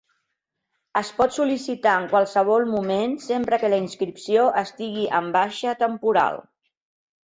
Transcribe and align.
Es 1.01 1.11
pot 1.19 1.35
sol·licitar 1.35 1.93
en 1.99 2.09
qualsevol 2.15 2.67
moment 2.73 3.15
sempre 3.29 3.63
que 3.67 3.73
la 3.77 3.83
inscripció 3.87 4.51
estigui 4.67 5.09
en 5.23 5.33
baixa 5.41 5.81
temporal. 5.89 6.47